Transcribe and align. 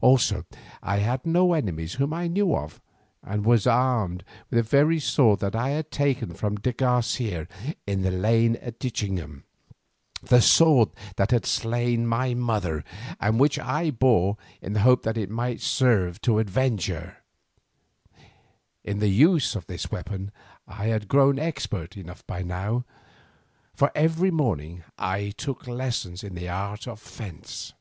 Also 0.00 0.44
I 0.82 0.96
had 0.96 1.24
no 1.24 1.52
enemies 1.52 1.92
whom 1.92 2.12
I 2.12 2.26
knew 2.26 2.56
of, 2.56 2.80
and 3.22 3.44
was 3.46 3.68
armed 3.68 4.24
with 4.50 4.56
the 4.56 4.62
very 4.64 4.98
sword 4.98 5.38
that 5.38 5.54
I 5.54 5.68
had 5.70 5.92
taken 5.92 6.34
from 6.34 6.56
de 6.56 6.72
Garcia 6.72 7.46
in 7.86 8.02
the 8.02 8.10
lane 8.10 8.56
at 8.56 8.80
Ditchingham, 8.80 9.44
the 10.24 10.42
sword 10.42 10.88
that 11.14 11.30
had 11.30 11.46
slain 11.46 12.04
my 12.04 12.34
mother, 12.34 12.82
and 13.20 13.38
which 13.38 13.60
I 13.60 13.92
bore 13.92 14.36
in 14.60 14.72
the 14.72 14.80
hope 14.80 15.04
that 15.04 15.16
it 15.16 15.30
might 15.30 15.60
serve 15.60 16.20
to 16.22 16.40
avenge 16.40 16.88
her. 16.88 17.18
In 18.82 18.98
the 18.98 19.06
use 19.06 19.54
of 19.54 19.68
this 19.68 19.88
weapon 19.92 20.32
I 20.66 20.86
had 20.86 21.06
grown 21.06 21.38
expert 21.38 21.96
enough 21.96 22.26
by 22.26 22.42
now, 22.42 22.84
for 23.72 23.92
every 23.94 24.32
morning 24.32 24.82
I 24.98 25.30
took 25.30 25.68
lessons 25.68 26.24
in 26.24 26.34
the 26.34 26.48
art 26.48 26.88
of 26.88 26.98
fence. 26.98 27.72